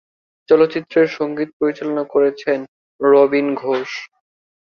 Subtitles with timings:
[0.49, 2.59] চলচ্চিত্রের সঙ্গীত পরিচালনা করেছেন
[2.99, 3.89] রবীন ঘোষ।